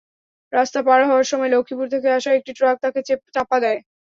[0.53, 3.01] রাস্তা পার হওয়ার সময় লক্ষ্মীপুর থেকে আসা একটি ট্রাক তাঁকে
[3.35, 3.79] চাপা দেয়।